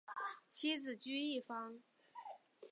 [0.49, 1.83] 妻子琚逸芳。